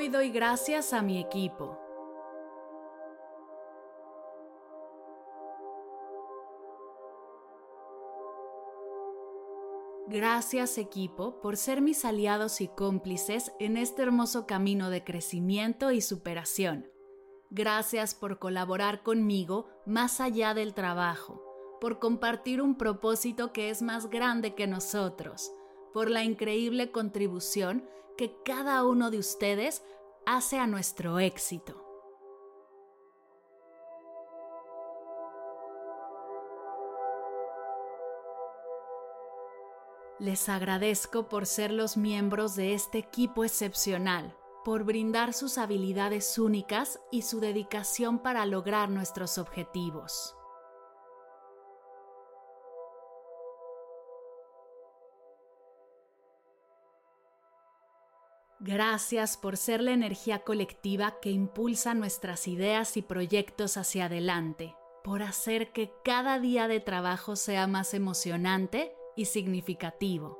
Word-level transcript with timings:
Hoy 0.00 0.08
doy 0.08 0.30
gracias 0.30 0.94
a 0.94 1.02
mi 1.02 1.18
equipo. 1.20 1.78
Gracias 10.08 10.78
equipo 10.78 11.42
por 11.42 11.58
ser 11.58 11.82
mis 11.82 12.06
aliados 12.06 12.62
y 12.62 12.68
cómplices 12.68 13.52
en 13.60 13.76
este 13.76 14.00
hermoso 14.00 14.46
camino 14.46 14.88
de 14.88 15.04
crecimiento 15.04 15.92
y 15.92 16.00
superación. 16.00 16.90
Gracias 17.50 18.14
por 18.14 18.38
colaborar 18.38 19.02
conmigo 19.02 19.68
más 19.84 20.22
allá 20.22 20.54
del 20.54 20.72
trabajo, 20.72 21.42
por 21.78 21.98
compartir 21.98 22.62
un 22.62 22.78
propósito 22.78 23.52
que 23.52 23.68
es 23.68 23.82
más 23.82 24.08
grande 24.08 24.54
que 24.54 24.66
nosotros, 24.66 25.52
por 25.92 26.08
la 26.08 26.24
increíble 26.24 26.90
contribución 26.90 27.84
que 28.20 28.36
cada 28.44 28.84
uno 28.84 29.10
de 29.10 29.16
ustedes 29.16 29.82
hace 30.26 30.58
a 30.58 30.66
nuestro 30.66 31.20
éxito. 31.20 31.74
Les 40.18 40.50
agradezco 40.50 41.30
por 41.30 41.46
ser 41.46 41.70
los 41.70 41.96
miembros 41.96 42.56
de 42.56 42.74
este 42.74 42.98
equipo 42.98 43.42
excepcional, 43.42 44.36
por 44.66 44.84
brindar 44.84 45.32
sus 45.32 45.56
habilidades 45.56 46.36
únicas 46.36 47.00
y 47.10 47.22
su 47.22 47.40
dedicación 47.40 48.18
para 48.18 48.44
lograr 48.44 48.90
nuestros 48.90 49.38
objetivos. 49.38 50.36
Gracias 58.62 59.38
por 59.38 59.56
ser 59.56 59.80
la 59.80 59.92
energía 59.92 60.40
colectiva 60.40 61.18
que 61.22 61.30
impulsa 61.30 61.94
nuestras 61.94 62.46
ideas 62.46 62.98
y 62.98 63.02
proyectos 63.02 63.78
hacia 63.78 64.04
adelante, 64.04 64.76
por 65.02 65.22
hacer 65.22 65.72
que 65.72 65.90
cada 66.04 66.38
día 66.38 66.68
de 66.68 66.78
trabajo 66.78 67.36
sea 67.36 67.66
más 67.66 67.94
emocionante 67.94 68.94
y 69.16 69.24
significativo. 69.24 70.38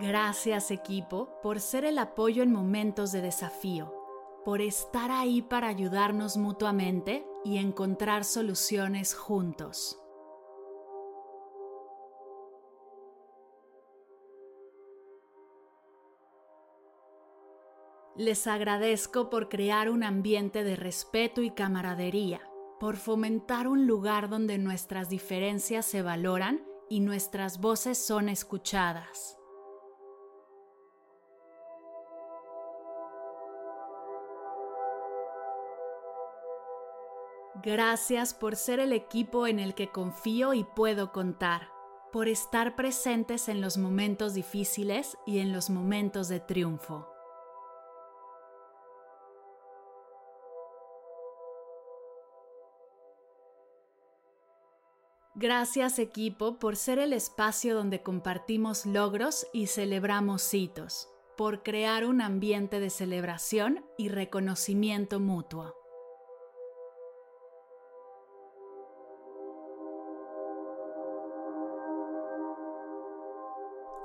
Gracias 0.00 0.72
equipo 0.72 1.38
por 1.40 1.60
ser 1.60 1.84
el 1.84 1.98
apoyo 2.00 2.42
en 2.42 2.50
momentos 2.50 3.12
de 3.12 3.22
desafío, 3.22 3.94
por 4.44 4.60
estar 4.60 5.12
ahí 5.12 5.40
para 5.40 5.68
ayudarnos 5.68 6.36
mutuamente 6.36 7.24
y 7.44 7.58
encontrar 7.58 8.24
soluciones 8.24 9.14
juntos. 9.14 10.00
Les 18.16 18.46
agradezco 18.46 19.28
por 19.28 19.48
crear 19.48 19.90
un 19.90 20.04
ambiente 20.04 20.62
de 20.62 20.76
respeto 20.76 21.42
y 21.42 21.50
camaradería, 21.50 22.40
por 22.78 22.96
fomentar 22.96 23.66
un 23.66 23.88
lugar 23.88 24.28
donde 24.28 24.56
nuestras 24.56 25.08
diferencias 25.08 25.84
se 25.84 26.00
valoran 26.00 26.64
y 26.88 27.00
nuestras 27.00 27.60
voces 27.60 27.98
son 27.98 28.28
escuchadas. 28.28 29.36
Gracias 37.64 38.34
por 38.34 38.56
ser 38.56 38.78
el 38.78 38.92
equipo 38.92 39.46
en 39.46 39.58
el 39.58 39.74
que 39.74 39.88
confío 39.88 40.52
y 40.52 40.64
puedo 40.64 41.12
contar, 41.12 41.70
por 42.12 42.28
estar 42.28 42.76
presentes 42.76 43.48
en 43.48 43.62
los 43.62 43.78
momentos 43.78 44.34
difíciles 44.34 45.16
y 45.26 45.38
en 45.38 45.50
los 45.50 45.70
momentos 45.70 46.28
de 46.28 46.40
triunfo. 46.40 47.08
Gracias 55.34 55.98
equipo 55.98 56.58
por 56.58 56.76
ser 56.76 56.98
el 56.98 57.14
espacio 57.14 57.74
donde 57.74 58.02
compartimos 58.02 58.84
logros 58.84 59.46
y 59.54 59.68
celebramos 59.68 60.52
hitos, 60.52 61.08
por 61.34 61.62
crear 61.62 62.04
un 62.04 62.20
ambiente 62.20 62.78
de 62.78 62.90
celebración 62.90 63.86
y 63.96 64.10
reconocimiento 64.10 65.18
mutuo. 65.18 65.83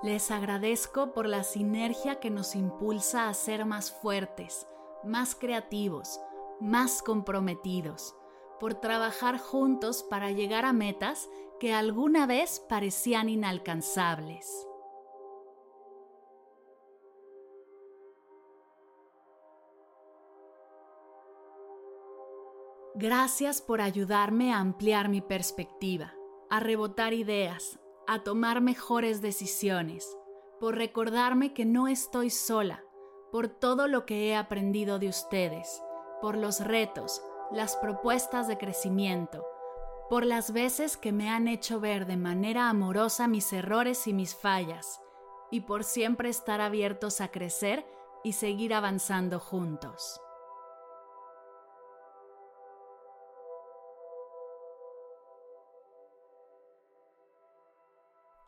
Les 0.01 0.31
agradezco 0.31 1.11
por 1.11 1.27
la 1.27 1.43
sinergia 1.43 2.21
que 2.21 2.29
nos 2.29 2.55
impulsa 2.55 3.27
a 3.27 3.33
ser 3.33 3.65
más 3.65 3.91
fuertes, 3.91 4.65
más 5.03 5.35
creativos, 5.35 6.21
más 6.61 7.03
comprometidos, 7.03 8.15
por 8.61 8.75
trabajar 8.75 9.37
juntos 9.37 10.03
para 10.03 10.31
llegar 10.31 10.63
a 10.63 10.71
metas 10.71 11.29
que 11.59 11.73
alguna 11.73 12.25
vez 12.25 12.61
parecían 12.69 13.27
inalcanzables. 13.27 14.65
Gracias 22.95 23.61
por 23.61 23.81
ayudarme 23.81 24.53
a 24.53 24.59
ampliar 24.59 25.09
mi 25.09 25.19
perspectiva, 25.19 26.13
a 26.49 26.61
rebotar 26.61 27.13
ideas, 27.13 27.79
a 28.11 28.23
tomar 28.23 28.59
mejores 28.59 29.21
decisiones, 29.21 30.17
por 30.59 30.75
recordarme 30.75 31.53
que 31.53 31.63
no 31.63 31.87
estoy 31.87 32.31
sola, 32.31 32.83
por 33.31 33.49
todo 33.49 33.87
lo 33.87 34.07
que 34.07 34.29
he 34.29 34.35
aprendido 34.35 34.97
de 34.97 35.09
ustedes, 35.09 35.79
por 36.19 36.35
los 36.35 36.59
retos, 36.59 37.21
las 37.51 37.75
propuestas 37.77 38.47
de 38.47 38.57
crecimiento, 38.57 39.45
por 40.09 40.25
las 40.25 40.53
veces 40.53 40.97
que 40.97 41.11
me 41.11 41.29
han 41.29 41.47
hecho 41.47 41.79
ver 41.79 42.07
de 42.07 42.17
manera 42.17 42.67
amorosa 42.67 43.27
mis 43.27 43.53
errores 43.53 44.07
y 44.07 44.13
mis 44.13 44.33
fallas, 44.33 44.99
y 45.51 45.61
por 45.61 45.83
siempre 45.83 46.29
estar 46.29 46.61
abiertos 46.61 47.21
a 47.21 47.27
crecer 47.27 47.85
y 48.23 48.33
seguir 48.33 48.73
avanzando 48.73 49.39
juntos. 49.39 50.19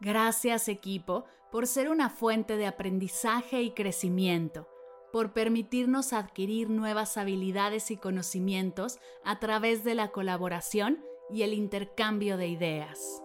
Gracias 0.02 0.68
equipo 0.68 1.26
por 1.52 1.68
ser 1.68 1.88
una 1.88 2.10
fuente 2.10 2.58
de 2.58 2.66
aprendizaje 2.66 3.62
y 3.62 3.70
crecimiento, 3.70 4.68
por 5.14 5.32
permitirnos 5.32 6.12
adquirir 6.12 6.72
nuevas 6.72 7.18
habilidades 7.18 7.92
y 7.92 7.98
conocimientos 7.98 8.98
a 9.24 9.40
través 9.40 9.84
de 9.84 9.94
la 9.94 10.08
colaboración 10.08 11.06
y 11.30 11.44
el 11.44 11.54
intercambio 11.54 12.38
de 12.38 12.48
ideas. 12.48 13.22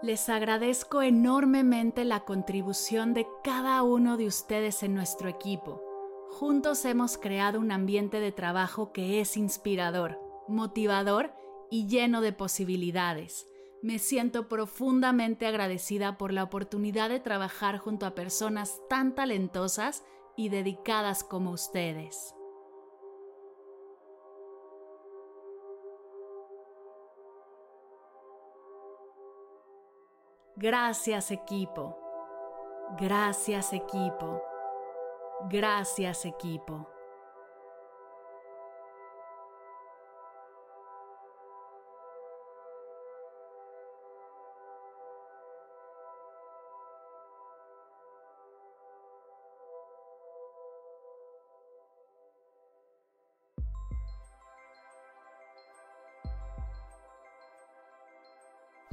Les 0.00 0.28
agradezco 0.28 1.02
enormemente 1.02 2.04
la 2.04 2.20
contribución 2.20 3.14
de 3.14 3.26
cada 3.42 3.82
uno 3.82 4.16
de 4.16 4.28
ustedes 4.28 4.84
en 4.84 4.94
nuestro 4.94 5.28
equipo 5.28 5.93
Juntos 6.34 6.84
hemos 6.84 7.16
creado 7.16 7.60
un 7.60 7.70
ambiente 7.70 8.18
de 8.18 8.32
trabajo 8.32 8.90
que 8.90 9.20
es 9.20 9.36
inspirador, 9.36 10.18
motivador 10.48 11.32
y 11.70 11.86
lleno 11.86 12.20
de 12.20 12.32
posibilidades. 12.32 13.46
Me 13.82 14.00
siento 14.00 14.48
profundamente 14.48 15.46
agradecida 15.46 16.18
por 16.18 16.32
la 16.32 16.42
oportunidad 16.42 17.08
de 17.08 17.20
trabajar 17.20 17.78
junto 17.78 18.04
a 18.04 18.16
personas 18.16 18.80
tan 18.90 19.14
talentosas 19.14 20.02
y 20.36 20.48
dedicadas 20.48 21.22
como 21.22 21.52
ustedes. 21.52 22.34
Gracias 30.56 31.30
equipo. 31.30 31.96
Gracias 32.98 33.72
equipo. 33.72 34.42
Gracias 35.42 36.24
equipo. 36.24 36.88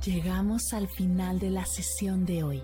Llegamos 0.03 0.73
al 0.73 0.87
final 0.89 1.37
de 1.37 1.51
la 1.51 1.63
sesión 1.63 2.25
de 2.25 2.43
hoy 2.43 2.63